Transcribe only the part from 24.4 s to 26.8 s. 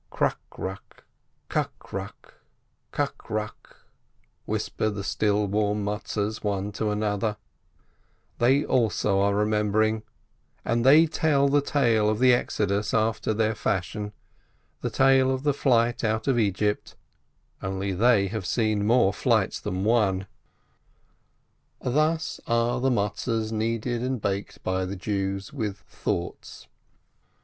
by the Jews, with "thoughts."